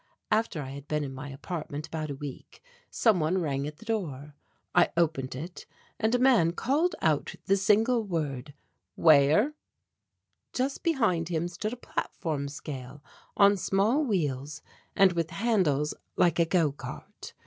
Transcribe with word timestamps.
After 0.31 0.63
I 0.63 0.69
had 0.71 0.87
been 0.87 1.03
in 1.03 1.13
my 1.13 1.29
apartment 1.29 1.85
about 1.85 2.09
a 2.09 2.15
week, 2.15 2.63
some 2.89 3.19
one 3.19 3.37
rang 3.37 3.67
at 3.67 3.77
the 3.77 3.85
door. 3.85 4.33
I 4.73 4.89
opened 4.97 5.35
it 5.35 5.67
and 5.99 6.15
a 6.15 6.17
man 6.17 6.53
called 6.53 6.95
out 7.03 7.35
the 7.45 7.55
single 7.55 8.03
word, 8.03 8.55
"Weigher." 8.97 9.53
Just 10.53 10.81
behind 10.81 11.29
him 11.29 11.47
stood 11.47 11.73
a 11.73 11.77
platform 11.77 12.47
scale 12.49 13.03
on 13.37 13.57
small 13.57 14.03
wheels 14.03 14.63
and 14.95 15.13
with 15.13 15.29
handles 15.29 15.93
like 16.15 16.39
a 16.39 16.45
go 16.45 16.71
cart. 16.71 17.35